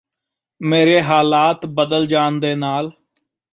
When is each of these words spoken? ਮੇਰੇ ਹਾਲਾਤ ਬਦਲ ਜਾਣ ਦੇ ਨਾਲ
ਮੇਰੇ 0.61 1.01
ਹਾਲਾਤ 1.01 1.65
ਬਦਲ 1.65 2.07
ਜਾਣ 2.07 2.39
ਦੇ 2.39 2.53
ਨਾਲ 2.55 2.91